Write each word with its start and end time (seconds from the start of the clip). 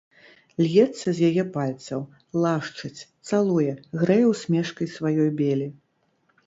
Льецца 0.63 1.07
з 1.17 1.27
яе 1.29 1.43
пальцаў, 1.57 2.01
лашчыць, 2.47 3.05
цалуе, 3.29 3.71
грэе 4.05 4.25
ўсмешкай 4.33 4.87
сваёй 4.97 5.29
белі. 5.45 5.67